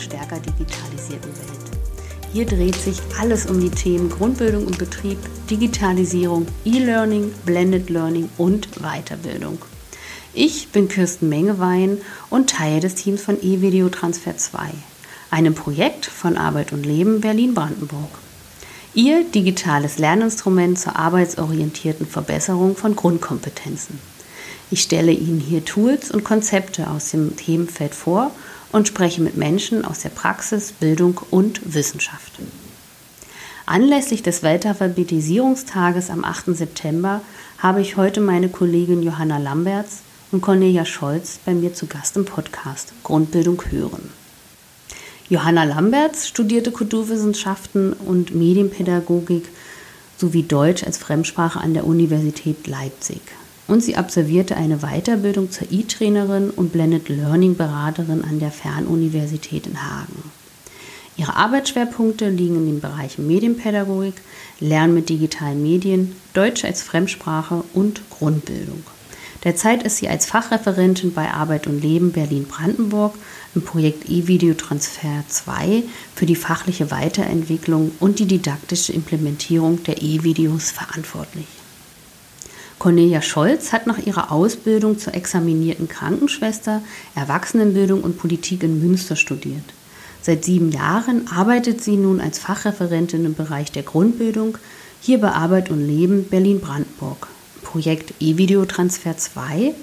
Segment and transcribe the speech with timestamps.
[0.00, 1.70] stärker digitalisierten Welt.
[2.32, 5.18] Hier dreht sich alles um die Themen Grundbildung und Betrieb,
[5.50, 9.58] Digitalisierung, E-Learning, Blended Learning und Weiterbildung.
[10.32, 11.98] Ich bin Kirsten Mengewein
[12.30, 14.60] und Teil des Teams von E-Video Transfer 2,
[15.32, 18.10] einem Projekt von Arbeit und Leben Berlin-Brandenburg.
[18.94, 23.98] Ihr digitales Lerninstrument zur arbeitsorientierten Verbesserung von Grundkompetenzen.
[24.70, 28.30] Ich stelle Ihnen hier Tools und Konzepte aus dem Themenfeld vor
[28.72, 32.32] und spreche mit Menschen aus der Praxis, Bildung und Wissenschaft.
[33.66, 36.56] Anlässlich des Weltalphabetisierungstages am 8.
[36.56, 37.20] September
[37.58, 39.98] habe ich heute meine Kollegin Johanna Lamberts
[40.32, 44.10] und Cornelia Scholz bei mir zu Gast im Podcast Grundbildung hören.
[45.28, 49.48] Johanna Lamberts studierte Kulturwissenschaften und Medienpädagogik
[50.16, 53.20] sowie Deutsch als Fremdsprache an der Universität Leipzig.
[53.70, 59.80] Und sie absolvierte eine Weiterbildung zur E-Trainerin und Blended Learning Beraterin an der Fernuniversität in
[59.80, 60.24] Hagen.
[61.16, 64.14] Ihre Arbeitsschwerpunkte liegen in den Bereichen Medienpädagogik,
[64.58, 68.82] Lernen mit digitalen Medien, Deutsch als Fremdsprache und Grundbildung.
[69.44, 73.14] Derzeit ist sie als Fachreferentin bei Arbeit und Leben Berlin-Brandenburg
[73.54, 75.84] im Projekt E-Video Transfer 2
[76.16, 81.59] für die fachliche Weiterentwicklung und die didaktische Implementierung der E-Videos verantwortlich.
[82.80, 86.80] Cornelia Scholz hat nach ihrer Ausbildung zur examinierten Krankenschwester
[87.14, 89.62] Erwachsenenbildung und Politik in Münster studiert.
[90.22, 94.56] Seit sieben Jahren arbeitet sie nun als Fachreferentin im Bereich der Grundbildung
[95.02, 97.26] hier bei Arbeit und Leben Berlin-Brandenburg.
[97.62, 99.74] Projekt E-Video Transfer 2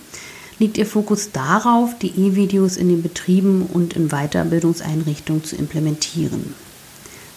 [0.58, 6.56] liegt ihr Fokus darauf, die E-Videos in den Betrieben und in Weiterbildungseinrichtungen zu implementieren.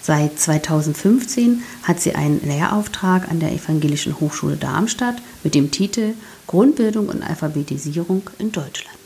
[0.03, 6.15] Seit 2015 hat sie einen Lehrauftrag an der Evangelischen Hochschule Darmstadt mit dem Titel
[6.47, 9.00] Grundbildung und Alphabetisierung in Deutschland.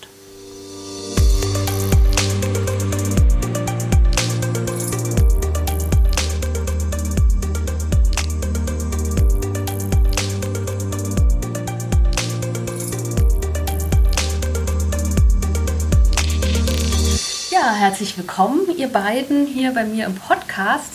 [17.72, 20.92] Herzlich willkommen, ihr beiden, hier bei mir im Podcast.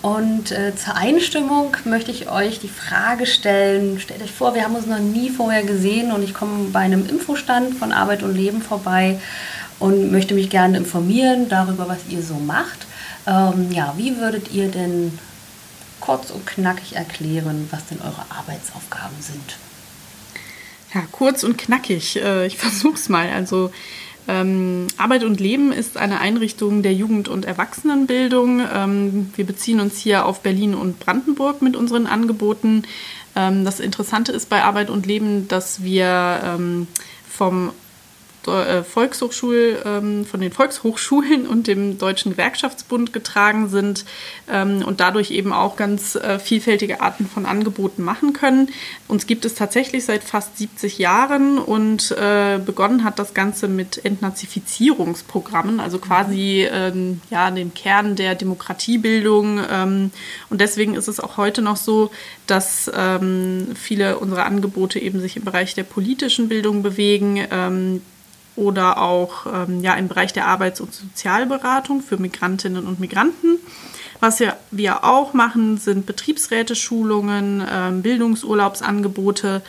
[0.00, 4.76] Und äh, zur Einstimmung möchte ich euch die Frage stellen, stellt euch vor, wir haben
[4.76, 8.62] uns noch nie vorher gesehen und ich komme bei einem Infostand von Arbeit und Leben
[8.62, 9.18] vorbei
[9.80, 12.86] und möchte mich gerne informieren darüber, was ihr so macht.
[13.26, 15.18] Ähm, ja, wie würdet ihr denn
[16.00, 19.56] kurz und knackig erklären, was denn eure Arbeitsaufgaben sind?
[20.94, 22.16] Ja, kurz und knackig.
[22.22, 23.30] Äh, ich versuche es mal.
[23.30, 23.72] Also
[24.26, 28.62] ähm, Arbeit und Leben ist eine Einrichtung der Jugend- und Erwachsenenbildung.
[28.74, 32.84] Ähm, wir beziehen uns hier auf Berlin und Brandenburg mit unseren Angeboten.
[33.36, 36.86] Ähm, das Interessante ist bei Arbeit und Leben, dass wir ähm,
[37.28, 37.70] vom
[38.46, 44.04] Volkshochschul, ähm, von den Volkshochschulen und dem Deutschen Gewerkschaftsbund getragen sind
[44.50, 48.68] ähm, und dadurch eben auch ganz äh, vielfältige Arten von Angeboten machen können.
[49.08, 54.04] Uns gibt es tatsächlich seit fast 70 Jahren und äh, begonnen hat das Ganze mit
[54.04, 59.58] Entnazifizierungsprogrammen, also quasi ähm, ja, dem Kern der Demokratiebildung.
[59.58, 62.10] Und deswegen ist es auch heute noch so,
[62.46, 62.90] dass
[63.74, 67.46] viele unserer Angebote eben sich im Bereich der politischen Bildung bewegen
[68.56, 73.58] oder auch ähm, ja, im Bereich der Arbeits- und Sozialberatung für Migrantinnen und Migranten.
[74.20, 79.62] Was wir, auch machen, sind Betriebsräteschulungen, ähm, Bildungsurlaubsangebote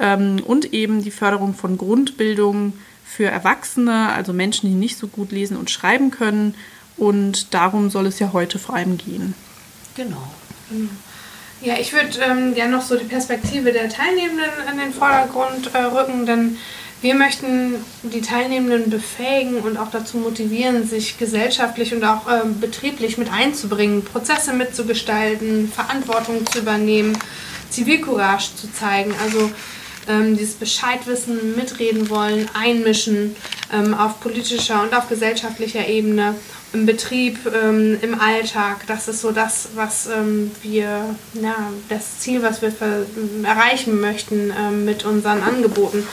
[0.00, 2.72] ähm, und eben die Förderung von Grundbildung
[3.04, 6.54] für Erwachsene, also Menschen, die nicht so gut lesen und schreiben können.
[6.96, 9.34] Und darum soll es ja heute vor allem gehen.
[9.94, 10.32] Genau.
[11.60, 15.78] Ja, ich würde ähm, gerne noch so die Perspektive der Teilnehmenden in den Vordergrund äh,
[15.78, 16.56] rücken, denn
[17.02, 23.18] wir möchten die Teilnehmenden befähigen und auch dazu motivieren, sich gesellschaftlich und auch äh, betrieblich
[23.18, 27.18] mit einzubringen, Prozesse mitzugestalten, Verantwortung zu übernehmen,
[27.70, 29.12] Zivilcourage zu zeigen.
[29.20, 29.50] Also
[30.08, 33.34] ähm, dieses Bescheidwissen, mitreden wollen, einmischen
[33.72, 36.36] ähm, auf politischer und auf gesellschaftlicher Ebene,
[36.72, 38.86] im Betrieb, ähm, im Alltag.
[38.86, 41.56] Das ist so das, was ähm, wir, ja,
[41.88, 42.72] das Ziel, was wir
[43.44, 46.06] erreichen möchten ähm, mit unseren Angeboten.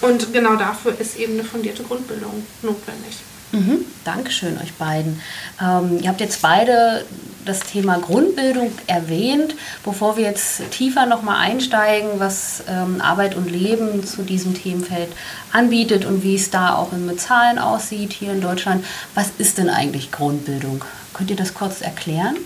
[0.00, 3.18] Und genau dafür ist eben eine fundierte Grundbildung notwendig.
[3.52, 3.84] Mhm.
[4.04, 5.20] Dankeschön euch beiden.
[5.60, 7.04] Ähm, ihr habt jetzt beide
[7.44, 9.54] das Thema Grundbildung erwähnt.
[9.84, 15.08] Bevor wir jetzt tiefer nochmal einsteigen, was ähm, Arbeit und Leben zu diesem Themenfeld
[15.52, 18.84] anbietet und wie es da auch mit Zahlen aussieht hier in Deutschland,
[19.14, 20.84] was ist denn eigentlich Grundbildung?
[21.14, 22.36] Könnt ihr das kurz erklären?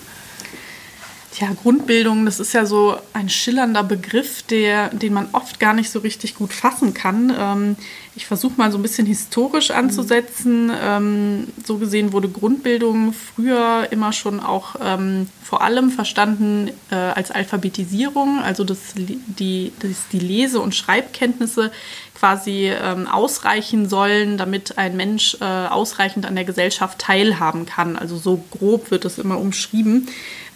[1.32, 5.88] Tja, Grundbildung, das ist ja so ein schillernder Begriff, der, den man oft gar nicht
[5.88, 7.32] so richtig gut fassen kann.
[7.38, 7.76] Ähm,
[8.16, 10.72] ich versuche mal so ein bisschen historisch anzusetzen.
[10.82, 17.30] Ähm, so gesehen wurde Grundbildung früher immer schon auch ähm, vor allem verstanden äh, als
[17.30, 21.70] Alphabetisierung, also dass die, dass die Lese- und Schreibkenntnisse
[22.20, 27.96] quasi ähm, ausreichen sollen, damit ein Mensch äh, ausreichend an der Gesellschaft teilhaben kann.
[27.96, 30.06] Also so grob wird es immer umschrieben.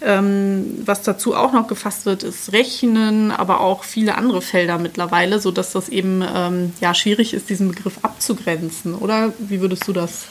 [0.01, 5.39] Ähm, was dazu auch noch gefasst wird, ist Rechnen, aber auch viele andere Felder mittlerweile,
[5.39, 8.93] sodass das eben ähm, ja, schwierig ist, diesen Begriff abzugrenzen.
[8.93, 10.25] Oder wie würdest du das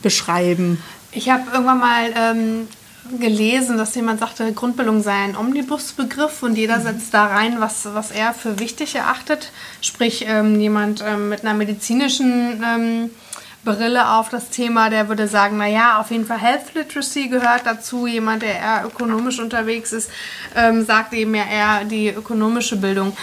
[0.00, 0.82] beschreiben?
[1.12, 2.68] Ich habe irgendwann mal ähm,
[3.18, 8.10] gelesen, dass jemand sagte, Grundbildung sei ein Omnibusbegriff und jeder setzt da rein, was, was
[8.10, 9.52] er für wichtig erachtet.
[9.80, 13.10] Sprich, ähm, jemand ähm, mit einer medizinischen ähm,
[13.66, 18.06] Brille auf das Thema, der würde sagen, naja, auf jeden Fall Health Literacy gehört dazu.
[18.06, 20.08] Jemand, der eher ökonomisch unterwegs ist,
[20.54, 23.16] ähm, sagt eben ja eher die ökonomische Bildung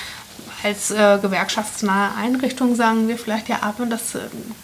[0.63, 4.19] als äh, gewerkschaftsnahe Einrichtung sagen wir vielleicht ja ab und das äh,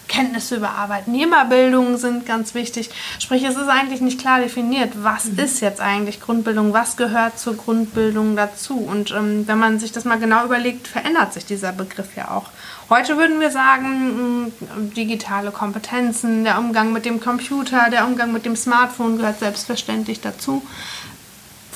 [0.08, 2.90] Kenntnisse über Arbeitnehmerbildung sind ganz wichtig.
[3.18, 5.38] Sprich, es ist eigentlich nicht klar definiert, was mhm.
[5.38, 8.78] ist jetzt eigentlich Grundbildung, was gehört zur Grundbildung dazu.
[8.78, 12.46] Und ähm, wenn man sich das mal genau überlegt, verändert sich dieser Begriff ja auch.
[12.88, 14.50] Heute würden wir sagen, mh,
[14.96, 20.62] digitale Kompetenzen, der Umgang mit dem Computer, der Umgang mit dem Smartphone gehört selbstverständlich dazu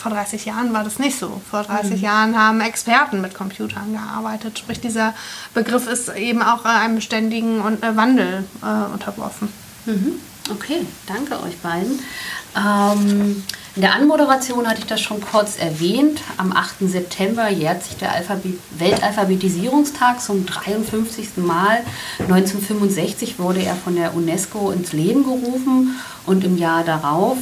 [0.05, 1.41] vor 30 Jahren war das nicht so.
[1.51, 1.97] Vor 30 mhm.
[2.03, 4.59] Jahren haben Experten mit Computern gearbeitet.
[4.59, 5.15] Sprich, dieser
[5.55, 9.49] Begriff ist eben auch einem ständigen äh, Wandel äh, unterworfen.
[9.87, 10.21] Mhm.
[10.51, 12.01] Okay, danke euch beiden.
[12.55, 13.43] Ähm,
[13.77, 16.21] in der Anmoderation hatte ich das schon kurz erwähnt.
[16.37, 16.81] Am 8.
[16.81, 21.39] September jährt sich der Alphabet Weltalphabetisierungstag zum 53.
[21.39, 21.79] Mal.
[22.19, 27.39] 1965 wurde er von der UNESCO ins Leben gerufen und im Jahr darauf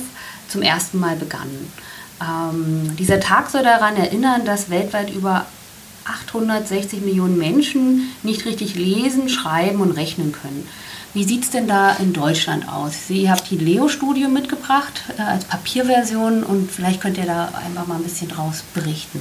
[0.49, 1.73] zum ersten Mal begangen.
[2.22, 5.46] Ähm, dieser Tag soll daran erinnern, dass weltweit über
[6.04, 10.66] 860 Millionen Menschen nicht richtig lesen, schreiben und rechnen können.
[11.14, 13.10] Wie sieht es denn da in Deutschland aus?
[13.10, 17.96] ihr habt die Leo-Studie mitgebracht äh, als Papierversion und vielleicht könnt ihr da einfach mal
[17.96, 19.20] ein bisschen draus berichten.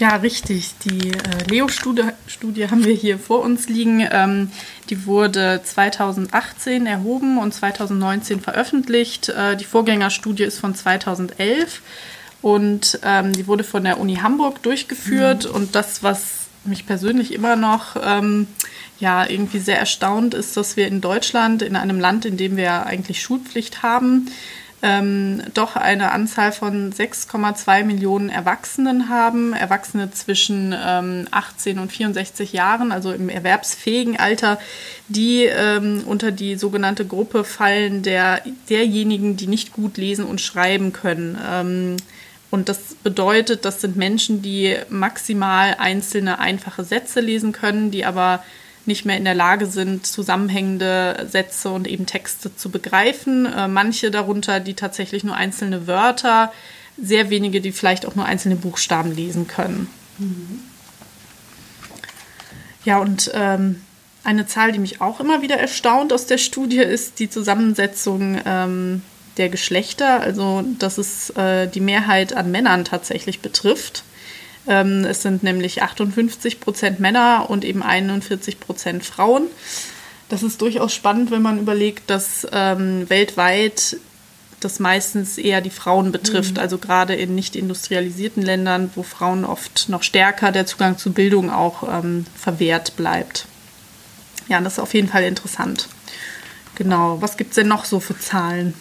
[0.00, 0.74] Ja, richtig.
[0.78, 4.08] Die äh, Leo-Studie Studie haben wir hier vor uns liegen.
[4.10, 4.50] Ähm,
[4.88, 9.28] die wurde 2018 erhoben und 2019 veröffentlicht.
[9.28, 11.82] Äh, die Vorgängerstudie ist von 2011.
[12.42, 15.48] Und ähm, die wurde von der Uni Hamburg durchgeführt.
[15.48, 15.54] Mhm.
[15.54, 18.46] Und das, was mich persönlich immer noch ähm,
[18.98, 22.86] ja, irgendwie sehr erstaunt, ist, dass wir in Deutschland, in einem Land, in dem wir
[22.86, 24.30] eigentlich Schulpflicht haben,
[24.82, 29.52] ähm, doch eine Anzahl von 6,2 Millionen Erwachsenen haben.
[29.52, 34.58] Erwachsene zwischen ähm, 18 und 64 Jahren, also im erwerbsfähigen Alter,
[35.08, 38.40] die ähm, unter die sogenannte Gruppe fallen der,
[38.70, 41.98] derjenigen, die nicht gut lesen und schreiben können.
[42.50, 48.42] Und das bedeutet, das sind Menschen, die maximal einzelne einfache Sätze lesen können, die aber
[48.86, 53.46] nicht mehr in der Lage sind, zusammenhängende Sätze und eben Texte zu begreifen.
[53.46, 56.52] Äh, manche darunter, die tatsächlich nur einzelne Wörter,
[57.00, 59.88] sehr wenige, die vielleicht auch nur einzelne Buchstaben lesen können.
[60.18, 60.60] Mhm.
[62.84, 63.82] Ja, und ähm,
[64.24, 69.02] eine Zahl, die mich auch immer wieder erstaunt aus der Studie, ist die Zusammensetzung ähm,
[69.36, 74.04] der Geschlechter, also dass es äh, die Mehrheit an Männern tatsächlich betrifft.
[74.66, 79.46] Ähm, es sind nämlich 58 Prozent Männer und eben 41 Prozent Frauen.
[80.28, 83.96] Das ist durchaus spannend, wenn man überlegt, dass ähm, weltweit
[84.60, 86.60] das meistens eher die Frauen betrifft, mhm.
[86.60, 91.50] also gerade in nicht industrialisierten Ländern, wo Frauen oft noch stärker der Zugang zu Bildung
[91.50, 93.46] auch ähm, verwehrt bleibt.
[94.48, 95.88] Ja, das ist auf jeden Fall interessant.
[96.74, 98.74] Genau, was gibt es denn noch so für Zahlen?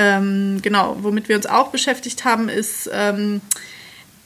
[0.00, 3.42] Ähm, genau, womit wir uns auch beschäftigt haben, ist ähm,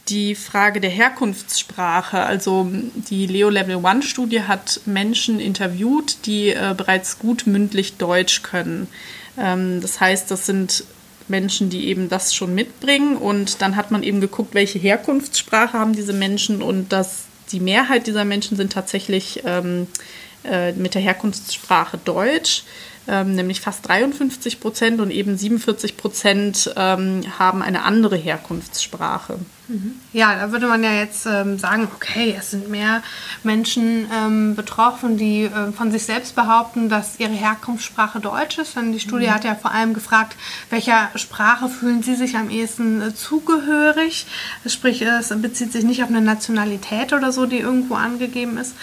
[0.06, 2.20] die Frage der Herkunftssprache.
[2.20, 2.70] Also
[3.10, 8.86] die Leo Level One Studie hat Menschen interviewt, die äh, bereits gut mündlich Deutsch können.
[9.36, 10.84] Ähm, das heißt, das sind
[11.26, 13.16] Menschen, die eben das schon mitbringen.
[13.16, 18.06] Und dann hat man eben geguckt, welche Herkunftssprache haben diese Menschen und dass die Mehrheit
[18.06, 19.88] dieser Menschen sind tatsächlich ähm,
[20.44, 22.62] äh, mit der Herkunftssprache Deutsch
[23.06, 29.38] ähm, nämlich fast 53 Prozent und eben 47 Prozent ähm, haben eine andere Herkunftssprache.
[29.68, 29.94] Mhm.
[30.12, 33.02] Ja, da würde man ja jetzt ähm, sagen, okay, es sind mehr
[33.42, 38.76] Menschen ähm, betroffen, die äh, von sich selbst behaupten, dass ihre Herkunftssprache Deutsch ist.
[38.76, 39.34] Denn die Studie mhm.
[39.34, 40.36] hat ja vor allem gefragt,
[40.70, 44.26] welcher Sprache fühlen sie sich am ehesten äh, zugehörig.
[44.66, 48.74] Sprich, es bezieht sich nicht auf eine Nationalität oder so, die irgendwo angegeben ist.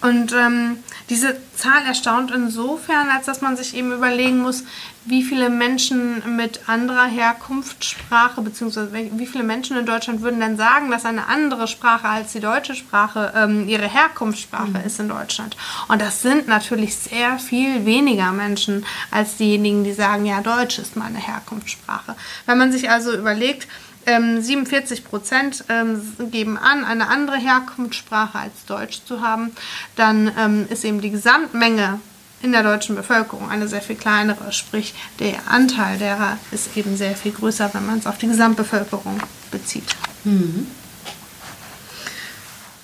[0.00, 0.76] Und ähm,
[1.10, 4.64] Diese Zahl erstaunt insofern, als dass man sich eben überlegen muss,
[5.04, 10.90] wie viele Menschen mit anderer Herkunftssprache, beziehungsweise wie viele Menschen in Deutschland würden denn sagen,
[10.90, 14.86] dass eine andere Sprache als die deutsche Sprache ähm, ihre Herkunftssprache mhm.
[14.86, 15.58] ist in Deutschland.
[15.88, 20.96] Und das sind natürlich sehr viel weniger Menschen als diejenigen, die sagen, ja, Deutsch ist
[20.96, 22.16] meine Herkunftssprache.
[22.46, 23.68] Wenn man sich also überlegt,
[24.06, 29.52] ähm, 47 Prozent ähm, geben an, eine andere Herkunftssprache als Deutsch zu haben,
[29.96, 32.00] dann ähm, ist eben die Gesamtmenge
[32.42, 34.52] in der deutschen Bevölkerung eine sehr viel kleinere.
[34.52, 39.18] Sprich, der Anteil derer ist eben sehr viel größer, wenn man es auf die Gesamtbevölkerung
[39.50, 39.96] bezieht.
[40.24, 40.66] Mhm.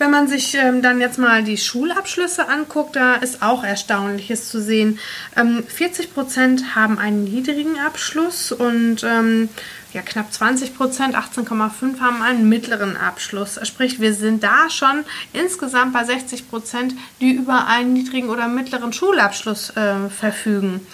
[0.00, 4.62] Wenn man sich ähm, dann jetzt mal die Schulabschlüsse anguckt, da ist auch Erstaunliches zu
[4.62, 4.98] sehen.
[5.36, 9.50] Ähm, 40 Prozent haben einen niedrigen Abschluss und ähm,
[9.92, 13.58] ja, knapp 20 Prozent, 18,5 haben einen mittleren Abschluss.
[13.64, 18.92] Sprich, wir sind da schon insgesamt bei 60 Prozent, die über einen niedrigen oder mittleren
[18.92, 20.86] Schulabschluss äh, verfügen.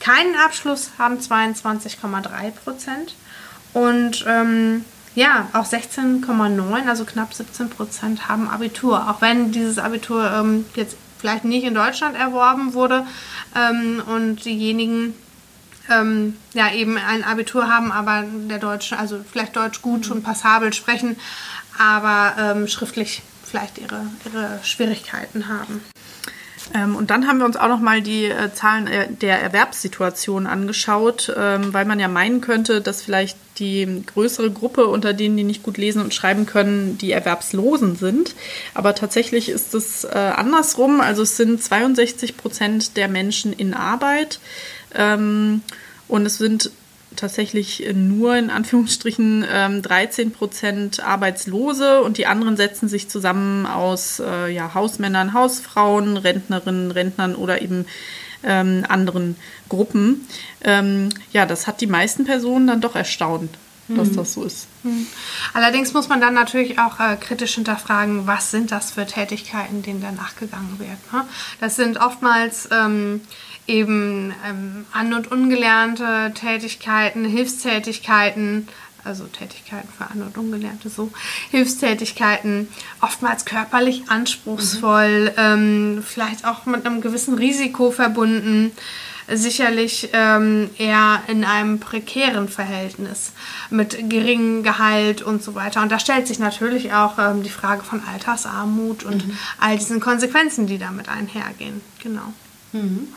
[0.00, 3.14] Keinen Abschluss haben 22,3 Prozent
[3.72, 4.84] und ähm,
[5.14, 9.08] ja, auch 16,9, also knapp 17 Prozent haben Abitur.
[9.08, 13.06] Auch wenn dieses Abitur ähm, jetzt vielleicht nicht in Deutschland erworben wurde
[13.56, 15.14] ähm, und diejenigen
[15.90, 20.72] ähm, ja eben ein Abitur haben, aber der Deutsche, also vielleicht Deutsch gut und passabel
[20.72, 21.16] sprechen,
[21.78, 25.82] aber ähm, schriftlich vielleicht ihre, ihre Schwierigkeiten haben.
[26.72, 30.46] Ähm, und dann haben wir uns auch noch mal die äh, Zahlen äh, der Erwerbssituation
[30.46, 35.44] angeschaut, ähm, weil man ja meinen könnte, dass vielleicht die größere Gruppe unter denen, die
[35.44, 38.34] nicht gut lesen und schreiben können, die Erwerbslosen sind.
[38.72, 41.00] Aber tatsächlich ist es äh, andersrum.
[41.00, 44.40] Also es sind 62 Prozent der Menschen in Arbeit.
[44.94, 45.62] Ähm,
[46.08, 46.70] und es sind
[47.16, 49.44] tatsächlich nur in Anführungsstrichen
[49.82, 56.16] 13 ähm, Prozent Arbeitslose und die anderen setzen sich zusammen aus äh, ja, Hausmännern, Hausfrauen,
[56.16, 57.86] Rentnerinnen, Rentnern oder eben
[58.42, 59.36] ähm, anderen
[59.68, 60.26] Gruppen.
[60.62, 63.50] Ähm, ja, das hat die meisten Personen dann doch erstaunt,
[63.88, 64.16] dass mhm.
[64.16, 64.66] das so ist.
[64.82, 65.06] Mhm.
[65.54, 70.02] Allerdings muss man dann natürlich auch äh, kritisch hinterfragen, was sind das für Tätigkeiten, denen
[70.02, 71.12] da nachgegangen wird.
[71.12, 71.26] Ne?
[71.60, 73.22] Das sind oftmals ähm,
[73.66, 78.68] eben ähm, an- und ungelernte Tätigkeiten, Hilfstätigkeiten,
[79.04, 81.10] also Tätigkeiten für An- und Ungelernte, so
[81.50, 82.68] Hilfstätigkeiten,
[83.00, 85.36] oftmals körperlich anspruchsvoll, mhm.
[85.36, 88.72] ähm, vielleicht auch mit einem gewissen Risiko verbunden,
[89.28, 93.32] sicherlich ähm, eher in einem prekären Verhältnis
[93.70, 95.80] mit geringem Gehalt und so weiter.
[95.80, 99.38] Und da stellt sich natürlich auch ähm, die Frage von Altersarmut und mhm.
[99.58, 101.80] all diesen Konsequenzen, die damit einhergehen.
[102.02, 102.34] Genau.
[102.72, 103.08] Mhm.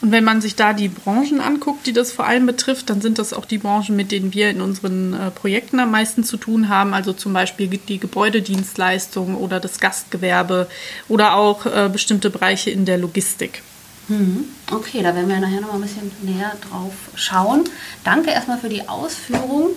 [0.00, 3.18] Und wenn man sich da die Branchen anguckt, die das vor allem betrifft, dann sind
[3.18, 6.68] das auch die Branchen, mit denen wir in unseren äh, Projekten am meisten zu tun
[6.68, 6.92] haben.
[6.92, 10.68] Also zum Beispiel die Gebäudedienstleistung oder das Gastgewerbe
[11.08, 13.62] oder auch äh, bestimmte Bereiche in der Logistik.
[14.08, 14.46] Mhm.
[14.70, 17.64] Okay, da werden wir nachher noch mal ein bisschen näher drauf schauen.
[18.02, 19.68] Danke erstmal für die Ausführung.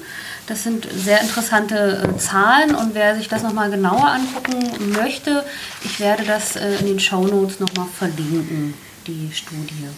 [0.48, 5.44] Das sind sehr interessante äh, Zahlen und wer sich das nochmal genauer angucken möchte,
[5.84, 8.74] ich werde das in den Show Notes nochmal verlinken
[9.08, 9.90] die Studie.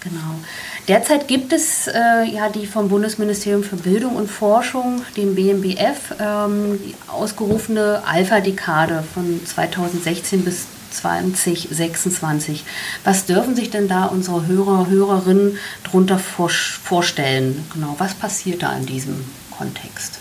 [0.00, 0.38] Genau.
[0.86, 6.78] Derzeit gibt es äh, ja die vom Bundesministerium für Bildung und Forschung, dem BMBF, ähm,
[7.08, 12.64] ausgerufene Alpha-Dekade von 2016 bis 2026.
[13.04, 17.66] Was dürfen sich denn da unsere Hörer, Hörerinnen darunter vor, vorstellen?
[17.72, 20.20] Genau, was passiert da in diesem Kontext?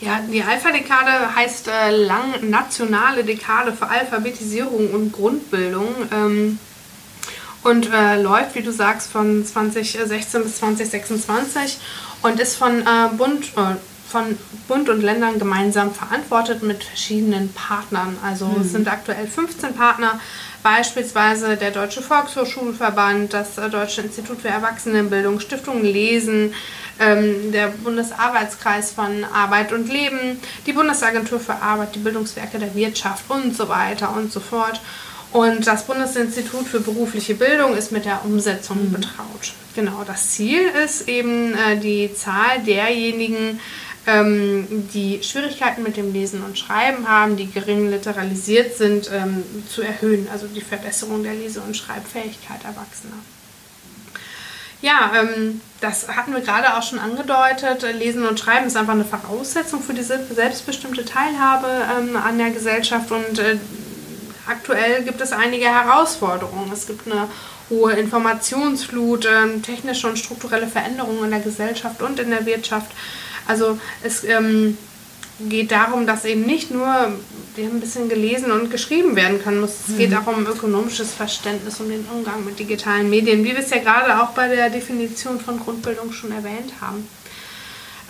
[0.00, 5.88] Ja, die Alpha-Dekade heißt äh, lang nationale Dekade für Alphabetisierung und Grundbildung.
[6.12, 6.58] Ähm,
[7.64, 11.78] und äh, läuft, wie du sagst, von 2016 bis 2026
[12.22, 13.76] und ist von, äh, Bund, äh,
[14.08, 14.38] von
[14.68, 18.16] Bund und Ländern gemeinsam verantwortet mit verschiedenen Partnern.
[18.24, 18.62] Also mhm.
[18.62, 20.18] es sind aktuell 15 Partner,
[20.62, 26.54] beispielsweise der Deutsche Volkshochschulverband, das äh, Deutsche Institut für Erwachsenenbildung, Stiftung Lesen,
[27.00, 33.24] ähm, der Bundesarbeitskreis von Arbeit und Leben, die Bundesagentur für Arbeit, die Bildungswerke der Wirtschaft
[33.28, 34.80] und so weiter und so fort.
[35.32, 38.92] Und das Bundesinstitut für berufliche Bildung ist mit der Umsetzung mhm.
[38.92, 39.52] betraut.
[39.74, 43.60] Genau, das Ziel ist eben äh, die Zahl derjenigen,
[44.06, 49.82] ähm, die Schwierigkeiten mit dem Lesen und Schreiben haben, die gering literalisiert sind, ähm, zu
[49.82, 50.28] erhöhen.
[50.32, 53.18] Also die Verbesserung der Lese- und Schreibfähigkeit Erwachsener.
[54.80, 57.84] Ja, ähm, das hatten wir gerade auch schon angedeutet.
[57.98, 61.68] Lesen und Schreiben ist einfach eine Voraussetzung für diese selbstbestimmte Teilhabe
[61.98, 63.58] ähm, an der Gesellschaft und äh,
[64.48, 66.70] aktuell gibt es einige Herausforderungen.
[66.72, 67.28] Es gibt eine
[67.70, 72.90] hohe Informationsflut, äh, technische und strukturelle Veränderungen in der Gesellschaft und in der Wirtschaft.
[73.46, 74.76] Also es ähm,
[75.40, 77.12] geht darum, dass eben nicht nur
[77.56, 79.88] die ein bisschen gelesen und geschrieben werden können muss.
[79.88, 80.18] Es geht mhm.
[80.18, 84.22] auch um ökonomisches Verständnis, um den Umgang mit digitalen Medien, wie wir es ja gerade
[84.22, 87.08] auch bei der Definition von Grundbildung schon erwähnt haben.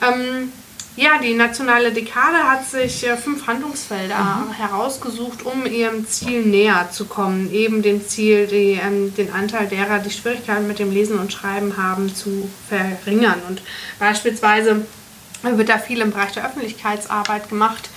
[0.02, 0.52] Ähm,
[0.99, 4.52] ja, die nationale Dekade hat sich äh, fünf Handlungsfelder mhm.
[4.52, 7.52] herausgesucht, um ihrem Ziel näher zu kommen.
[7.52, 11.76] Eben dem Ziel, die, ähm, den Anteil derer, die Schwierigkeiten mit dem Lesen und Schreiben
[11.76, 13.40] haben, zu verringern.
[13.49, 13.62] Und
[14.00, 14.87] beispielsweise
[15.43, 17.90] wird da viel im Bereich der Öffentlichkeitsarbeit gemacht,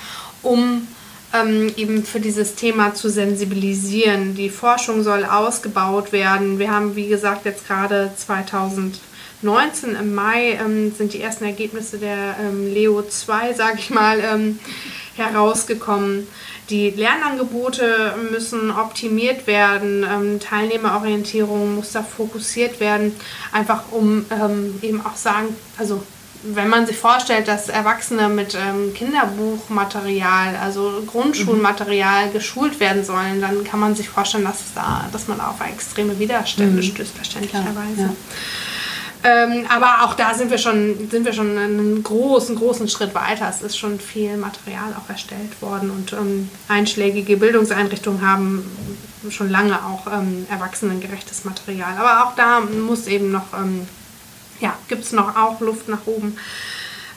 [0.43, 0.88] um
[1.34, 4.36] ähm, eben für dieses Thema zu sensibilisieren.
[4.36, 6.60] Die Forschung soll ausgebaut werden.
[6.60, 8.12] Wir haben, wie gesagt, jetzt gerade
[9.41, 14.19] 2019 im Mai ähm, sind die ersten Ergebnisse der ähm, Leo 2, sage ich mal,
[14.19, 14.60] ähm,
[15.15, 16.27] herausgekommen.
[16.69, 23.13] Die Lernangebote müssen optimiert werden, ähm, Teilnehmerorientierung muss da fokussiert werden,
[23.51, 26.03] einfach um ähm, eben auch sagen, also
[26.43, 32.33] wenn man sich vorstellt, dass Erwachsene mit ähm, Kinderbuchmaterial, also Grundschulmaterial mhm.
[32.33, 36.81] geschult werden sollen, dann kann man sich vorstellen, dass, da, dass man auf extreme Widerstände
[36.81, 36.83] mhm.
[36.83, 38.01] stößt, verständlicherweise.
[38.01, 38.15] Ja.
[39.24, 43.48] Ähm, aber auch da sind wir schon, sind wir schon einen großen, großen Schritt weiter.
[43.50, 48.66] Es ist schon viel Material auch erstellt worden und ähm, einschlägige Bildungseinrichtungen haben
[49.30, 51.94] schon lange auch ähm, erwachsenengerechtes Material.
[52.00, 53.88] Aber auch da muss eben noch ähm,
[54.62, 56.38] ja, gibt es noch auch Luft nach oben.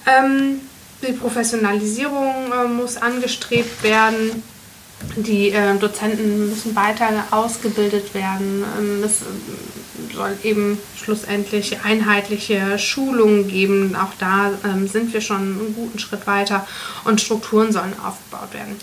[0.07, 0.61] Ähm,
[1.07, 4.43] die Professionalisierung äh, muss angestrebt werden.
[5.17, 8.65] Die äh, Dozenten müssen weiter ausgebildet werden.
[8.79, 9.25] Ähm, es äh,
[10.13, 13.97] soll eben schlussendlich einheitliche Schulungen geben.
[13.97, 16.67] Auch da ähm, sind wir schon einen guten Schritt weiter
[17.05, 18.77] und Strukturen sollen aufgebaut werden.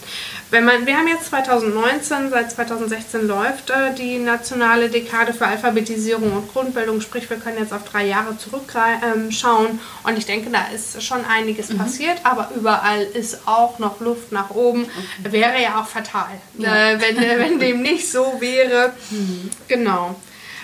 [0.50, 6.32] Wenn man, wir haben jetzt 2019, seit 2016 läuft äh, die nationale Dekade für Alphabetisierung
[6.34, 10.68] und Grundbildung, sprich wir können jetzt auf drei Jahre zurückschauen ähm, und ich denke, da
[10.74, 11.78] ist schon einiges mhm.
[11.78, 14.84] passiert, aber überall ist auch noch Luft nach oben.
[14.84, 15.32] Okay.
[15.32, 16.92] Wäre ja auch fatal, ja.
[16.92, 18.94] Äh, wenn, wenn dem nicht so wäre.
[19.10, 19.50] Mhm.
[19.68, 20.16] Genau.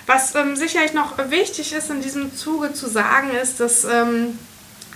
[0.08, 4.40] Was ähm, sicherlich noch wichtig ist in diesem Zuge zu sagen, ist, dass ähm,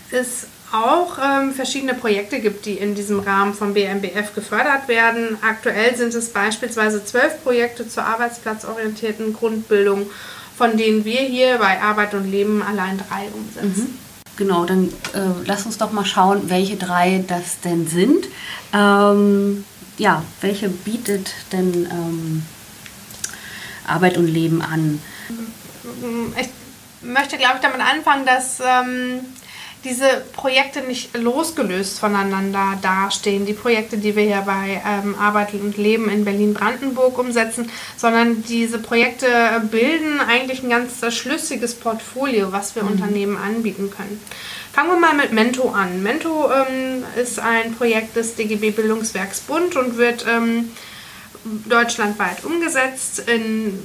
[0.10, 5.38] es auch ähm, verschiedene Projekte gibt, die in diesem Rahmen vom BMBF gefördert werden.
[5.42, 10.10] Aktuell sind es beispielsweise zwölf Projekte zur arbeitsplatzorientierten Grundbildung,
[10.58, 13.84] von denen wir hier bei Arbeit und Leben allein drei umsetzen.
[13.84, 13.98] Mhm.
[14.38, 18.30] Genau, dann äh, lass uns doch mal schauen, welche drei das denn sind.
[18.74, 19.66] Ähm,
[19.98, 22.44] ja, welche bietet denn ähm,
[23.88, 25.02] Arbeit und Leben an?
[26.40, 26.50] Ich
[27.02, 29.22] möchte, glaube ich, damit anfangen, dass ähm,
[29.84, 35.78] diese Projekte nicht losgelöst voneinander dastehen, die Projekte, die wir hier bei ähm, Arbeit und
[35.78, 39.28] Leben in Berlin-Brandenburg umsetzen, sondern diese Projekte
[39.72, 42.92] bilden eigentlich ein ganz schlüssiges Portfolio, was wir mhm.
[42.92, 44.22] Unternehmen anbieten können.
[44.72, 46.02] Fangen wir mal mit Mento an.
[46.04, 50.72] Mento ähm, ist ein Projekt des DGB Bildungswerks Bund und wird ähm,
[51.68, 53.80] deutschlandweit umgesetzt in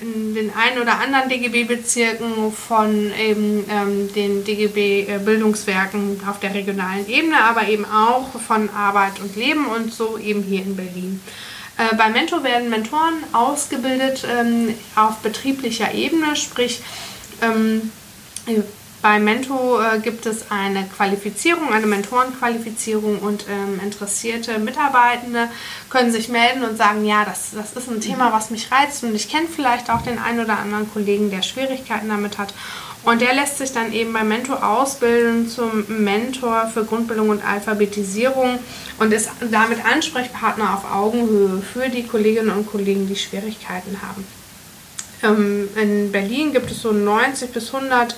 [0.00, 7.42] in den ein oder anderen DGB-Bezirken von eben ähm, den DGB-Bildungswerken auf der regionalen Ebene,
[7.42, 11.20] aber eben auch von Arbeit und Leben und so eben hier in Berlin.
[11.76, 16.80] Äh, bei Mentor werden Mentoren ausgebildet ähm, auf betrieblicher Ebene, sprich
[17.42, 17.92] ähm,
[19.02, 25.48] bei Mento äh, gibt es eine Qualifizierung, eine Mentorenqualifizierung und ähm, interessierte Mitarbeitende
[25.88, 29.14] können sich melden und sagen, ja, das, das ist ein Thema, was mich reizt und
[29.14, 32.52] ich kenne vielleicht auch den einen oder anderen Kollegen, der Schwierigkeiten damit hat.
[33.02, 38.58] Und der lässt sich dann eben bei Mento ausbilden zum Mentor für Grundbildung und Alphabetisierung
[38.98, 44.26] und ist damit Ansprechpartner auf Augenhöhe für die Kolleginnen und Kollegen, die Schwierigkeiten haben.
[45.22, 48.14] Ähm, in Berlin gibt es so 90 bis 100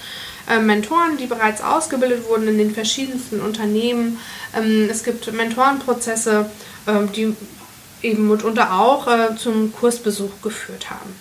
[0.48, 4.18] äh, Mentoren, die bereits ausgebildet wurden in den verschiedensten Unternehmen.
[4.56, 6.50] Ähm, es gibt Mentorenprozesse,
[6.86, 7.36] ähm, die
[8.02, 11.14] eben mitunter auch äh, zum Kursbesuch geführt haben.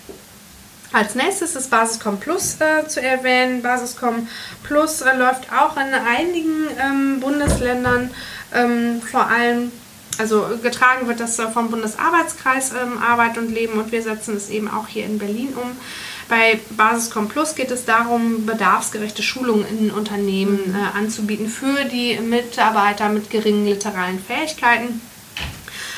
[0.93, 3.61] Als nächstes ist Basiscom Plus äh, zu erwähnen.
[3.61, 4.27] Basiscom
[4.63, 8.11] Plus äh, läuft auch in einigen ähm, Bundesländern,
[8.53, 9.71] ähm, vor allem,
[10.17, 14.49] also getragen wird das äh, vom Bundesarbeitskreis ähm, Arbeit und Leben und wir setzen es
[14.49, 15.77] eben auch hier in Berlin um.
[16.31, 20.75] Bei Basiscom Plus geht es darum, bedarfsgerechte Schulungen in Unternehmen mhm.
[20.75, 25.01] äh, anzubieten für die Mitarbeiter mit geringen literalen Fähigkeiten.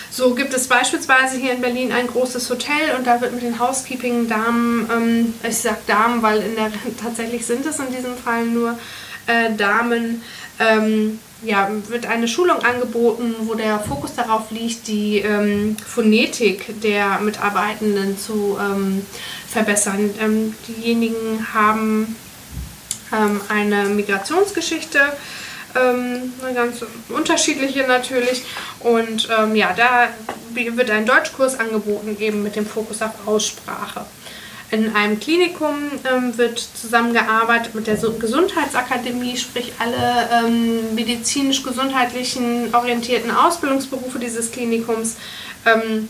[0.09, 3.59] So gibt es beispielsweise hier in Berlin ein großes Hotel und da wird mit den
[3.59, 8.79] Housekeeping-Damen, ähm, ich sage Damen, weil in der, tatsächlich sind es in diesem Fall nur
[9.27, 10.23] äh, Damen,
[10.57, 17.19] ähm, ja, wird eine Schulung angeboten, wo der Fokus darauf liegt, die ähm, Phonetik der
[17.19, 19.06] Mitarbeitenden zu ähm,
[19.47, 20.10] verbessern.
[20.19, 22.15] Ähm, diejenigen haben
[23.12, 24.99] ähm, eine Migrationsgeschichte
[25.75, 28.43] ähm, eine ganz unterschiedliche natürlich.
[28.79, 30.10] Und ähm, ja, da
[30.53, 34.06] wird ein Deutschkurs angeboten, eben mit dem Fokus auf Aussprache.
[34.73, 35.75] In einem Klinikum
[36.12, 45.17] ähm, wird zusammengearbeitet mit der Gesundheitsakademie, sprich alle ähm, medizinisch-gesundheitlichen orientierten Ausbildungsberufe dieses Klinikums
[45.67, 46.09] ähm,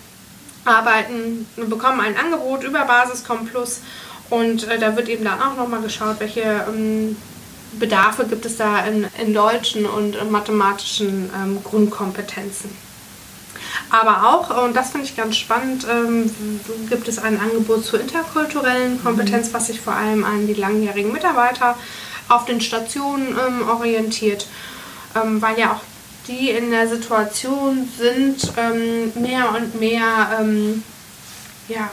[0.64, 3.82] arbeiten, bekommen ein Angebot über Basiscom Plus
[4.30, 7.18] und äh, da wird eben dann auch nochmal geschaut, welche ähm,
[7.74, 12.70] Bedarfe gibt es da in, in deutschen und äh, mathematischen ähm, Grundkompetenzen.
[13.90, 16.30] Aber auch, und das finde ich ganz spannend, ähm,
[16.90, 19.54] gibt es ein Angebot zur interkulturellen Kompetenz, mhm.
[19.54, 21.78] was sich vor allem an die langjährigen Mitarbeiter
[22.30, 24.48] auf den Stationen ähm, orientiert,
[25.16, 25.82] ähm, weil ja auch
[26.28, 30.84] die in der Situation sind, ähm, mehr und mehr ähm,
[31.68, 31.90] ja,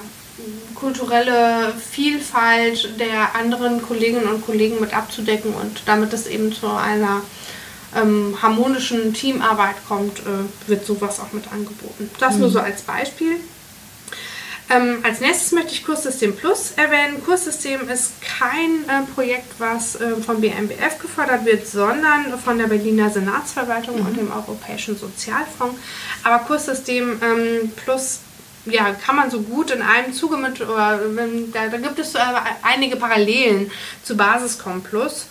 [0.74, 7.22] kulturelle Vielfalt der anderen Kolleginnen und Kollegen mit abzudecken und damit es eben zu einer
[7.94, 12.10] ähm, harmonischen Teamarbeit kommt, äh, wird sowas auch mit angeboten.
[12.18, 12.40] Das mhm.
[12.40, 13.36] nur so als Beispiel.
[14.70, 17.24] Ähm, als nächstes möchte ich Kurssystem Plus erwähnen.
[17.24, 23.10] Kurssystem ist kein äh, Projekt, was äh, vom BMBF gefördert wird, sondern von der Berliner
[23.10, 24.06] Senatsverwaltung mhm.
[24.06, 25.76] und dem Europäischen Sozialfonds.
[26.22, 28.20] Aber Kurssystem ähm, Plus
[28.66, 31.00] ja, kann man so gut in einem Zuge mit, oder,
[31.52, 32.20] da, da gibt es äh,
[32.62, 33.72] einige Parallelen
[34.04, 35.26] zu Basiscom Plus.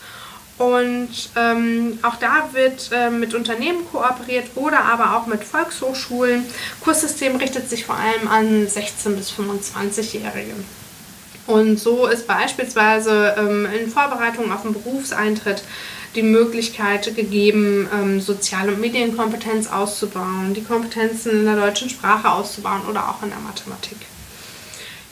[0.59, 6.45] Und ähm, auch da wird äh, mit Unternehmen kooperiert oder aber auch mit Volkshochschulen.
[6.81, 10.53] Kurssystem richtet sich vor allem an 16- bis 25-Jährige.
[11.47, 15.63] Und so ist beispielsweise ähm, in Vorbereitung auf den Berufseintritt
[16.13, 22.81] die Möglichkeit gegeben, ähm, Sozial- und Medienkompetenz auszubauen, die Kompetenzen in der deutschen Sprache auszubauen
[22.89, 23.97] oder auch in der Mathematik.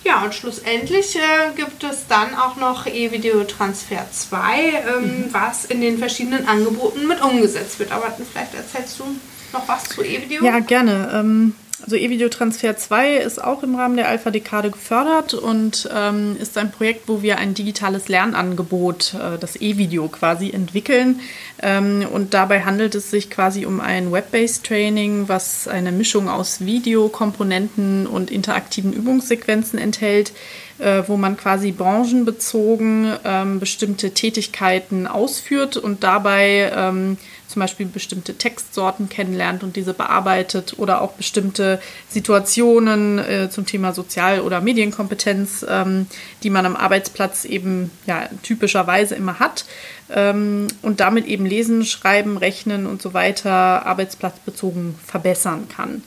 [0.07, 5.25] Ja, und schlussendlich äh, gibt es dann auch noch E-Video-Transfer 2, ähm, mhm.
[5.33, 7.91] was in den verschiedenen Angeboten mit umgesetzt wird.
[7.91, 9.03] Aber vielleicht erzählst du
[9.51, 10.45] noch was zu E-Video?
[10.45, 11.11] Ja, gerne.
[11.13, 16.57] Ähm, also E-Video Transfer 2 ist auch im Rahmen der Alpha-Dekade gefördert und ähm, ist
[16.57, 21.19] ein Projekt, wo wir ein digitales Lernangebot, äh, das E-Video quasi, entwickeln.
[21.61, 26.65] Ähm, und dabei handelt es sich quasi um ein Web-based Training, was eine Mischung aus
[26.65, 30.33] Videokomponenten und interaktiven Übungssequenzen enthält,
[30.79, 38.37] äh, wo man quasi branchenbezogen ähm, bestimmte Tätigkeiten ausführt und dabei ähm, zum Beispiel bestimmte
[38.37, 41.79] Textsorten kennenlernt und diese bearbeitet oder auch bestimmte
[42.09, 46.07] Situationen äh, zum Thema Sozial- oder Medienkompetenz, ähm,
[46.43, 49.65] die man am Arbeitsplatz eben ja, typischerweise immer hat
[50.09, 56.03] ähm, und damit eben lesen, schreiben, rechnen und so weiter arbeitsplatzbezogen verbessern kann.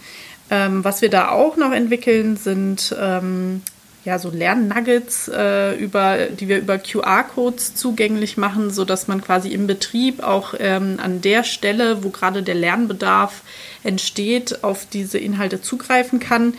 [0.50, 3.62] Ähm, was wir da auch noch entwickeln, sind ähm,
[4.04, 9.66] ja, so Lernnuggets, äh, über, die wir über QR-Codes zugänglich machen, sodass man quasi im
[9.66, 13.42] Betrieb auch ähm, an der Stelle, wo gerade der Lernbedarf
[13.84, 16.54] entsteht, auf diese Inhalte zugreifen kann.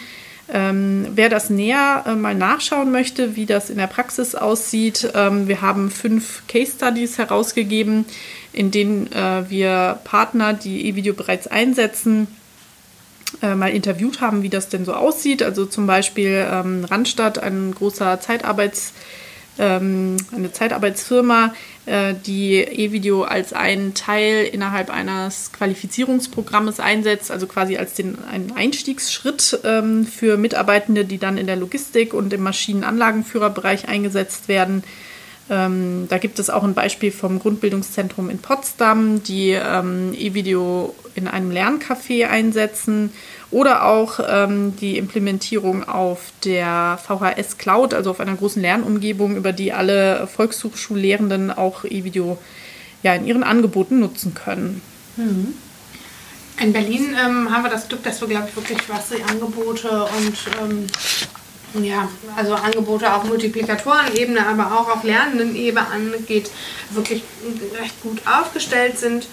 [0.54, 5.48] Ähm, wer das näher äh, mal nachschauen möchte, wie das in der Praxis aussieht, ähm,
[5.48, 8.06] wir haben fünf Case Studies herausgegeben,
[8.52, 12.28] in denen äh, wir Partner, die E-Video bereits einsetzen,
[13.42, 15.44] äh, mal interviewt haben, wie das denn so aussieht.
[15.44, 18.94] Also zum Beispiel ähm, Randstadt, ein großer Zeitarbeits,
[19.60, 21.54] ähm, eine Zeitarbeitsfirma,
[21.86, 28.52] äh, die E-Video als einen Teil innerhalb eines Qualifizierungsprogrammes einsetzt, also quasi als den, einen
[28.52, 34.84] Einstiegsschritt ähm, für Mitarbeitende, die dann in der Logistik und im Maschinenanlagenführerbereich eingesetzt werden.
[35.50, 41.28] Ähm, da gibt es auch ein Beispiel vom Grundbildungszentrum in Potsdam, die ähm, E-Video in
[41.28, 43.12] einem Lerncafé einsetzen
[43.50, 49.52] oder auch ähm, die Implementierung auf der VHS Cloud, also auf einer großen Lernumgebung, über
[49.52, 52.38] die alle Volkshochschullehrenden auch E-Video
[53.04, 54.82] ja, in ihren Angeboten nutzen können.
[55.18, 55.54] Mhm.
[56.62, 60.04] In Berlin ähm, haben wir das Glück, dass wir, glaube ich, wirklich was die Angebote
[60.04, 60.88] und ähm,
[61.76, 66.52] ja, also Angebote auf Multiplikatorenebene, aber auch auf Lernenden-Ebene angeht,
[66.92, 67.24] wirklich
[67.80, 69.28] recht gut aufgestellt sind.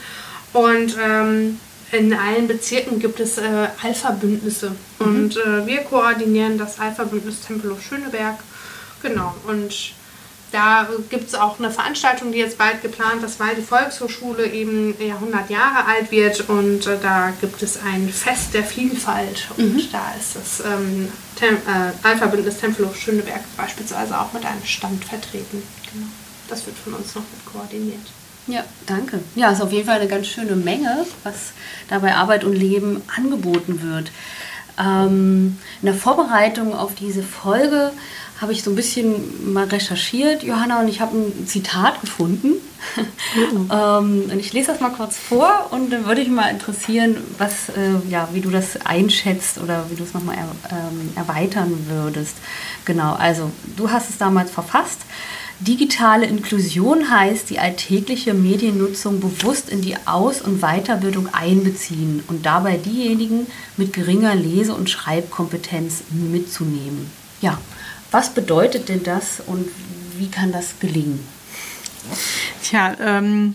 [0.53, 1.61] Und ähm,
[1.92, 4.72] in allen Bezirken gibt es äh, Alpha-Bündnisse.
[4.98, 5.07] Mhm.
[5.07, 8.38] Und äh, wir koordinieren das Alpha-Bündnis Tempelhof Schöneberg.
[9.03, 9.35] Genau.
[9.46, 9.94] Und
[10.51, 14.95] da gibt es auch eine Veranstaltung, die jetzt bald geplant ist, weil die Volkshochschule eben
[14.99, 19.75] ja 100 Jahre alt wird und äh, da gibt es ein Fest der Vielfalt und
[19.75, 19.89] mhm.
[19.93, 25.63] da ist das ähm, Tem äh, Alpha-Bündnis Tempelhof Schöneberg beispielsweise auch mit einem Stand vertreten.
[25.93, 26.07] Genau.
[26.49, 28.07] Das wird von uns noch mit koordiniert.
[28.47, 29.21] Ja, danke.
[29.35, 31.53] Ja, ist auf jeden Fall eine ganz schöne Menge, was
[31.89, 34.11] dabei Arbeit und Leben angeboten wird.
[34.79, 37.93] Ähm, in der Vorbereitung auf diese Folge
[38.40, 42.55] habe ich so ein bisschen mal recherchiert, Johanna, und ich habe ein Zitat gefunden.
[43.35, 43.70] Mhm.
[43.72, 47.68] ähm, und ich lese das mal kurz vor und dann würde ich mal interessieren, was,
[47.70, 52.37] äh, ja, wie du das einschätzt oder wie du es nochmal er, ähm, erweitern würdest.
[52.85, 55.01] Genau, also du hast es damals verfasst.
[55.61, 62.77] Digitale Inklusion heißt, die alltägliche Mediennutzung bewusst in die Aus- und Weiterbildung einbeziehen und dabei
[62.77, 67.11] diejenigen mit geringer Lese- und Schreibkompetenz mitzunehmen.
[67.40, 67.59] Ja,
[68.11, 69.68] was bedeutet denn das und
[70.16, 71.27] wie kann das gelingen?
[72.62, 73.55] Tja, ähm,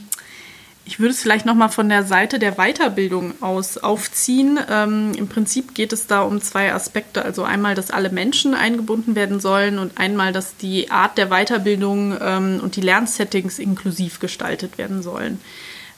[0.85, 4.59] ich würde es vielleicht nochmal von der Seite der Weiterbildung aus aufziehen.
[4.69, 7.23] Ähm, Im Prinzip geht es da um zwei Aspekte.
[7.23, 12.17] Also einmal, dass alle Menschen eingebunden werden sollen und einmal, dass die Art der Weiterbildung
[12.19, 15.39] ähm, und die Lernsettings inklusiv gestaltet werden sollen.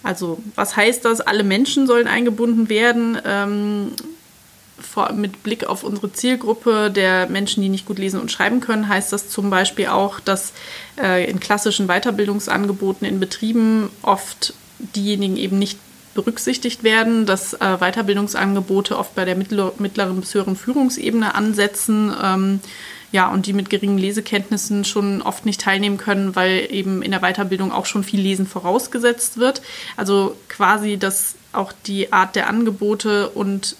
[0.04, 1.20] Also was heißt das?
[1.20, 3.18] Alle Menschen sollen eingebunden werden.
[3.26, 3.92] Ähm,
[4.80, 8.88] vor, mit Blick auf unsere Zielgruppe der Menschen, die nicht gut lesen und schreiben können,
[8.88, 10.54] heißt das zum Beispiel auch, dass
[11.02, 15.80] äh, in klassischen Weiterbildungsangeboten in Betrieben oft diejenigen eben nicht
[16.14, 22.14] berücksichtigt werden, dass äh, Weiterbildungsangebote oft bei der mittler, mittleren bis höheren Führungsebene ansetzen.
[22.24, 22.60] Ähm,
[23.12, 27.22] ja, und die mit geringen Lesekenntnissen schon oft nicht teilnehmen können, weil eben in der
[27.22, 29.62] Weiterbildung auch schon viel Lesen vorausgesetzt wird.
[29.96, 33.78] Also quasi, dass auch die Art der Angebote und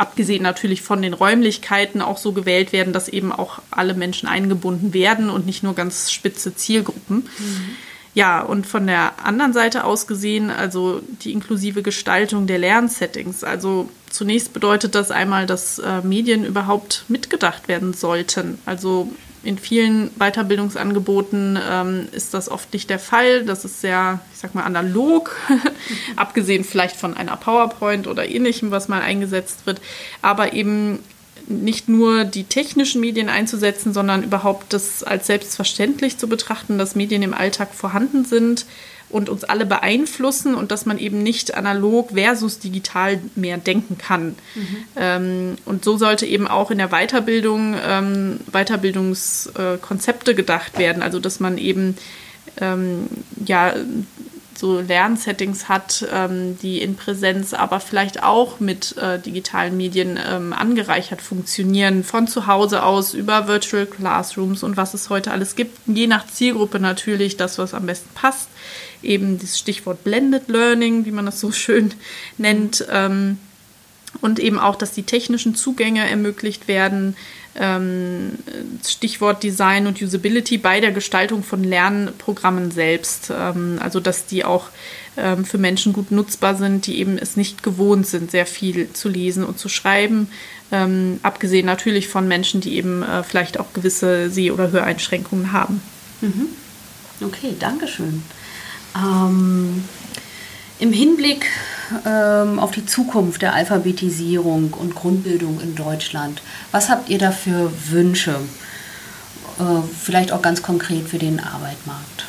[0.00, 4.94] abgesehen natürlich von den Räumlichkeiten auch so gewählt werden, dass eben auch alle Menschen eingebunden
[4.94, 7.28] werden und nicht nur ganz spitze Zielgruppen.
[7.38, 7.76] Mhm.
[8.14, 13.44] Ja, und von der anderen Seite aus gesehen, also die inklusive Gestaltung der Lernsettings.
[13.44, 18.58] Also zunächst bedeutet das einmal, dass äh, Medien überhaupt mitgedacht werden sollten.
[18.64, 23.44] Also in vielen Weiterbildungsangeboten ähm, ist das oft nicht der Fall.
[23.44, 25.36] Das ist sehr, ich sag mal, analog,
[26.16, 29.80] abgesehen vielleicht von einer PowerPoint oder ähnlichem, was mal eingesetzt wird.
[30.20, 30.98] Aber eben
[31.46, 37.22] nicht nur die technischen Medien einzusetzen, sondern überhaupt das als selbstverständlich zu betrachten, dass Medien
[37.22, 38.66] im Alltag vorhanden sind
[39.10, 44.36] und uns alle beeinflussen und dass man eben nicht analog versus digital mehr denken kann.
[44.54, 44.76] Mhm.
[44.96, 51.18] Ähm, und so sollte eben auch in der Weiterbildung ähm, Weiterbildungskonzepte äh, gedacht werden, also
[51.18, 51.96] dass man eben
[52.60, 53.08] ähm,
[53.44, 53.74] ja
[54.60, 60.52] so Lernsettings hat, ähm, die in Präsenz aber vielleicht auch mit äh, digitalen Medien ähm,
[60.52, 65.78] angereichert funktionieren, von zu Hause aus über Virtual Classrooms und was es heute alles gibt.
[65.86, 68.48] Je nach Zielgruppe natürlich das, was am besten passt.
[69.02, 71.92] Eben das Stichwort Blended Learning, wie man das so schön
[72.38, 72.84] nennt.
[72.90, 73.38] Ähm,
[74.20, 77.16] und eben auch, dass die technischen Zugänge ermöglicht werden,
[77.56, 78.32] ähm,
[78.86, 83.32] Stichwort Design und Usability bei der Gestaltung von Lernprogrammen selbst.
[83.36, 84.66] Ähm, also dass die auch
[85.16, 89.08] ähm, für Menschen gut nutzbar sind, die eben es nicht gewohnt sind, sehr viel zu
[89.08, 90.28] lesen und zu schreiben.
[91.24, 95.82] Abgesehen natürlich von Menschen, die eben äh, vielleicht auch gewisse Seh- oder Höreinschränkungen haben.
[96.20, 96.46] Mhm.
[97.20, 98.22] Okay, Dankeschön.
[98.96, 99.84] Ähm,
[100.78, 101.46] Im Hinblick
[102.06, 106.42] ähm, auf die Zukunft der Alphabetisierung und Grundbildung in Deutschland.
[106.72, 108.36] Was habt ihr da für Wünsche?
[109.58, 112.24] Äh, vielleicht auch ganz konkret für den Arbeitmarkt.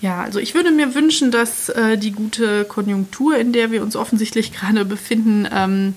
[0.00, 3.96] Ja, also ich würde mir wünschen, dass äh, die gute Konjunktur, in der wir uns
[3.96, 5.94] offensichtlich gerade befinden, ähm,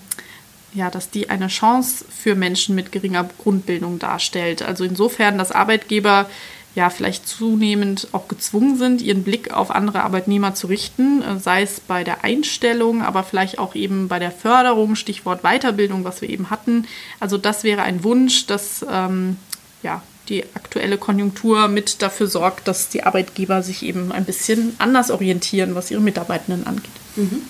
[0.73, 4.61] ja, dass die eine Chance für Menschen mit geringer Grundbildung darstellt.
[4.61, 6.29] Also insofern, dass Arbeitgeber
[6.75, 11.63] ja vielleicht zunehmend auch gezwungen sind, ihren Blick auf andere Arbeitnehmer zu richten, äh, sei
[11.63, 16.29] es bei der Einstellung, aber vielleicht auch eben bei der Förderung, Stichwort Weiterbildung, was wir
[16.29, 16.87] eben hatten.
[17.19, 19.37] Also das wäre ein Wunsch, dass ähm,
[19.83, 25.11] ja, die aktuelle Konjunktur mit dafür sorgt, dass die Arbeitgeber sich eben ein bisschen anders
[25.11, 26.91] orientieren, was ihre Mitarbeitenden angeht.
[27.15, 27.41] Mhm.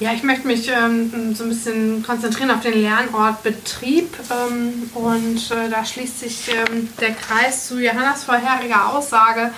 [0.00, 5.50] Ja, ich möchte mich ähm, so ein bisschen konzentrieren auf den Lernort Betrieb ähm, und
[5.50, 9.52] äh, da schließt sich ähm, der Kreis zu Johannas vorheriger Aussage.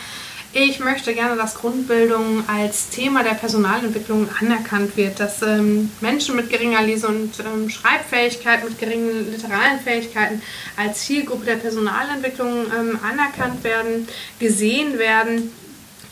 [0.53, 6.51] Ich möchte gerne, dass Grundbildung als Thema der Personalentwicklung anerkannt wird, dass ähm, Menschen mit
[6.51, 10.43] geringer Lese- und ähm, Schreibfähigkeit, mit geringen literalen Fähigkeiten
[10.77, 14.09] als Zielgruppe der Personalentwicklung ähm, anerkannt werden,
[14.41, 15.53] gesehen werden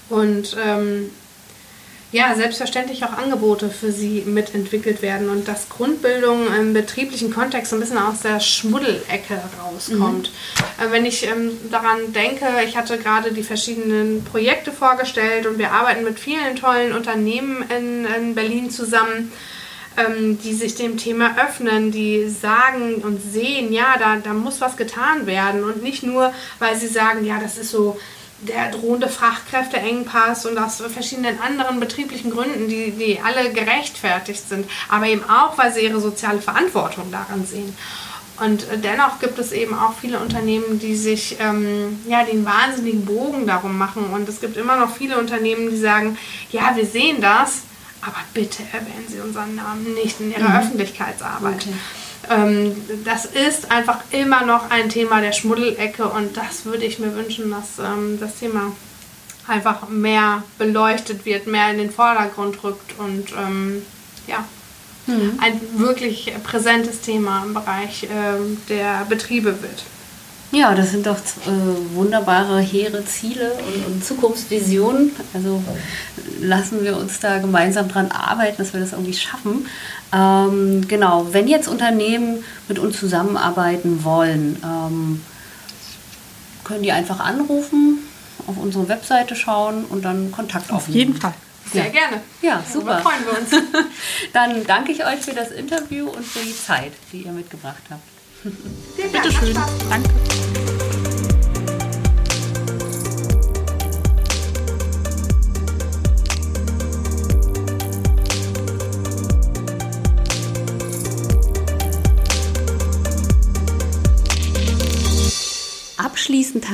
[0.08, 0.56] und
[2.12, 7.76] ja, selbstverständlich auch Angebote für sie mitentwickelt werden und dass Grundbildung im betrieblichen Kontext so
[7.76, 10.30] ein bisschen aus der Schmuddelecke rauskommt.
[10.30, 10.84] Mhm.
[10.84, 15.70] Äh, wenn ich ähm, daran denke, ich hatte gerade die verschiedenen Projekte vorgestellt und wir
[15.70, 19.30] arbeiten mit vielen tollen Unternehmen in, in Berlin zusammen,
[19.96, 24.76] ähm, die sich dem Thema öffnen, die sagen und sehen, ja, da, da muss was
[24.76, 27.96] getan werden und nicht nur, weil sie sagen, ja, das ist so
[28.40, 35.06] der drohende Fachkräfteengpass und aus verschiedenen anderen betrieblichen Gründen, die, die alle gerechtfertigt sind, aber
[35.06, 37.76] eben auch, weil sie ihre soziale Verantwortung daran sehen.
[38.38, 43.46] Und dennoch gibt es eben auch viele Unternehmen, die sich ähm, ja, den wahnsinnigen Bogen
[43.46, 44.04] darum machen.
[44.14, 46.16] Und es gibt immer noch viele Unternehmen, die sagen,
[46.50, 47.62] ja, wir sehen das,
[48.00, 50.56] aber bitte erwähnen Sie unseren Namen nicht in Ihrer mhm.
[50.56, 51.66] Öffentlichkeitsarbeit.
[51.66, 51.74] Okay.
[52.30, 57.14] Ähm, das ist einfach immer noch ein Thema der Schmuddelecke und das würde ich mir
[57.16, 58.72] wünschen, dass ähm, das Thema
[59.48, 63.82] einfach mehr beleuchtet wird, mehr in den Vordergrund rückt und ähm,
[64.28, 64.44] ja,
[65.06, 65.38] mhm.
[65.40, 69.82] ein wirklich präsentes Thema im Bereich ähm, der Betriebe wird.
[70.52, 75.12] Ja, das sind doch äh, wunderbare, hehre Ziele und, und, Zukunftsvisionen.
[75.32, 75.62] Also
[76.40, 79.66] lassen wir uns da gemeinsam dran arbeiten, dass wir das irgendwie schaffen.
[80.12, 85.24] Ähm, genau, wenn jetzt Unternehmen mit uns zusammenarbeiten wollen, ähm,
[86.64, 87.98] können die einfach anrufen,
[88.46, 90.78] auf unsere Webseite schauen und dann Kontakt aufnehmen.
[90.80, 91.34] Auf jeden Fall.
[91.72, 91.90] Sehr ja.
[91.90, 92.20] gerne.
[92.42, 93.02] Ja, super.
[93.02, 93.68] Darüber freuen wir uns.
[94.32, 98.02] dann danke ich euch für das Interview und für die Zeit, die ihr mitgebracht habt.
[99.12, 99.56] Bitte schön.
[99.88, 100.59] Danke.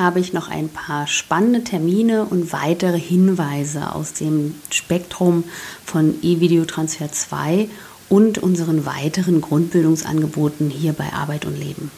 [0.06, 5.42] Habe ich noch ein paar spannende Termine und weitere Hinweise aus dem Spektrum
[5.84, 7.68] von E-Video-Transfer 2
[8.08, 11.90] und unseren weiteren Grundbildungsangeboten hier bei Arbeit und Leben.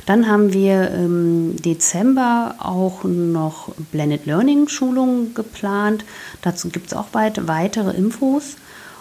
[0.07, 6.05] Dann haben wir im Dezember auch noch Blended Learning Schulungen geplant.
[6.43, 8.57] Dazu gibt es auch bald weitere Infos.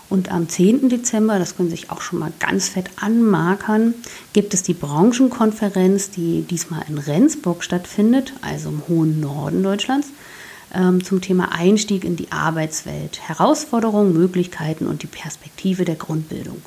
[0.09, 0.89] Und am 10.
[0.89, 3.95] Dezember, das können Sie sich auch schon mal ganz fett anmarkern,
[4.33, 10.09] gibt es die Branchenkonferenz, die diesmal in Rendsburg stattfindet, also im hohen Norden Deutschlands,
[10.73, 16.61] ähm, zum Thema Einstieg in die Arbeitswelt, Herausforderungen, Möglichkeiten und die Perspektive der Grundbildung.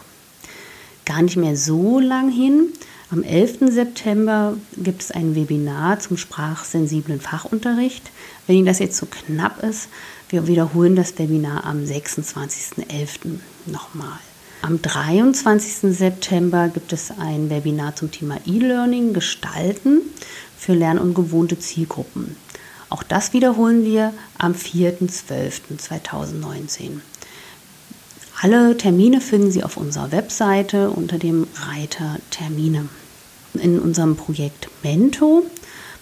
[1.05, 2.72] Gar nicht mehr so lang hin.
[3.11, 3.71] Am 11.
[3.71, 8.11] September gibt es ein Webinar zum sprachsensiblen Fachunterricht.
[8.47, 9.88] Wenn Ihnen das jetzt so knapp ist,
[10.29, 13.38] wir wiederholen das Webinar am 26.11.
[13.64, 14.18] nochmal.
[14.61, 15.97] Am 23.
[15.97, 20.03] September gibt es ein Webinar zum Thema E-Learning gestalten
[20.59, 22.37] für lernungewohnte Zielgruppen.
[22.90, 27.01] Auch das wiederholen wir am 4.12.2019.
[28.40, 32.88] Alle Termine finden Sie auf unserer Webseite unter dem Reiter Termine.
[33.55, 35.42] In unserem Projekt Mento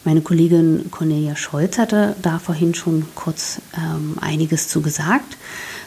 [0.04, 5.36] meine Kollegin Cornelia Scholz hatte da vorhin schon kurz ähm, einiges zu gesagt.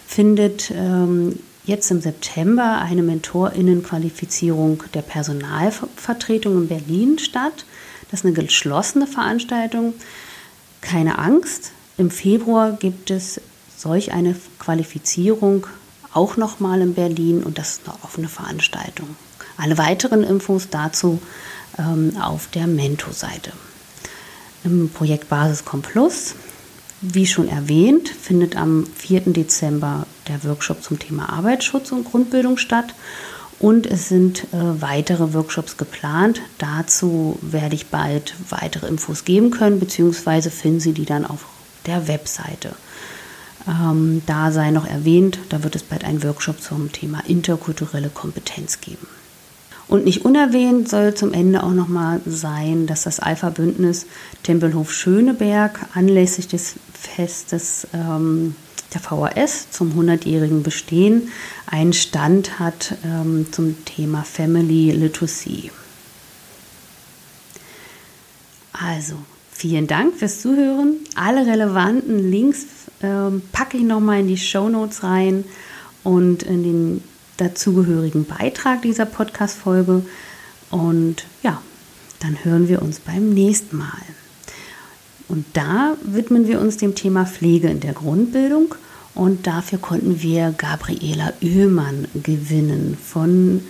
[0.06, 7.66] Findet ähm, jetzt im September eine Mentorinnenqualifizierung der Personalvertretung in Berlin statt.
[8.12, 9.94] Das ist eine geschlossene Veranstaltung.
[10.82, 11.72] Keine Angst.
[11.98, 13.40] Im Februar gibt es
[13.78, 15.66] solch eine Qualifizierung
[16.14, 19.16] auch nochmal in Berlin und das ist eine offene Veranstaltung.
[19.58, 21.22] Alle weiteren Infos dazu
[21.78, 23.52] ähm, auf der Mento-Seite
[24.64, 26.36] im Projekt Basiscom Plus.
[27.02, 29.22] Wie schon erwähnt, findet am 4.
[29.28, 32.94] Dezember der Workshop zum Thema Arbeitsschutz und Grundbildung statt.
[33.60, 36.42] Und es sind äh, weitere Workshops geplant.
[36.58, 41.46] Dazu werde ich bald weitere Infos geben können, beziehungsweise finden Sie die dann auf
[41.86, 42.74] der Webseite.
[43.68, 48.82] Ähm, da sei noch erwähnt, da wird es bald einen Workshop zum Thema interkulturelle Kompetenz
[48.82, 49.08] geben.
[49.88, 54.06] Und nicht unerwähnt soll zum Ende auch nochmal sein, dass das Alpha-Bündnis
[54.44, 58.56] Tempelhof Schöneberg anlässlich des Festes ähm,
[58.94, 61.30] der VHS zum 100-jährigen Bestehen
[61.66, 65.72] einen Stand hat ähm, zum Thema Family Literacy.
[68.74, 69.16] Also,
[69.60, 70.96] vielen Dank fürs Zuhören.
[71.16, 72.66] Alle relevanten Links
[73.04, 75.44] ähm, packe ich nochmal in die Show Notes rein
[76.06, 77.04] und in den
[77.36, 80.04] dazugehörigen Beitrag dieser Podcast-Folge.
[80.72, 81.62] Und ja,
[82.22, 84.02] dann hören wir uns beim nächsten Mal.
[85.28, 88.76] Und da widmen wir uns dem Thema Pflege in der Grundbildung.
[89.14, 93.62] Und dafür konnten wir Gabriela Oehlmann gewinnen von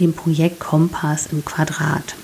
[0.00, 2.16] dem Projekt Kompass im Quadrat.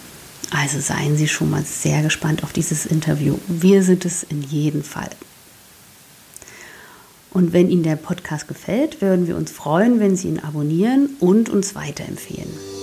[0.51, 3.39] Also seien Sie schon mal sehr gespannt auf dieses Interview.
[3.49, 5.11] Wir sind es in jedem Fall.
[7.33, 11.51] Und wenn Ihnen der Podcast gefällt, würden wir uns freuen, wenn Sie ihn abonnieren und
[11.51, 12.76] uns weiterempfehlen.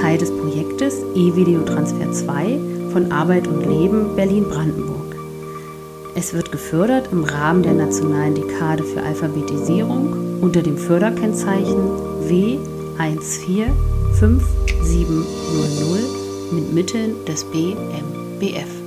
[0.00, 2.58] Teil des Projektes E-Video-Transfer 2
[2.92, 5.14] von Arbeit und Leben Berlin-Brandenburg.
[6.14, 11.90] Es wird gefördert im Rahmen der Nationalen Dekade für Alphabetisierung unter dem Förderkennzeichen
[12.28, 13.72] W1457000
[16.52, 18.83] mit Mitteln des BMBF.